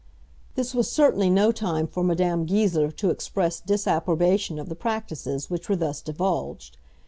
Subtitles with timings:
[0.55, 5.69] This was certainly no time for Madame Goesler to express disapprobation of the practices which
[5.69, 6.79] were thus divulged.